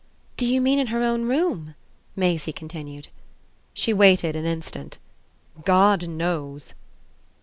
[0.35, 1.75] "Do you mean in her own room?"
[2.15, 3.09] Maisie continued.
[3.75, 4.97] She waited an instant.
[5.63, 6.73] "God knows!"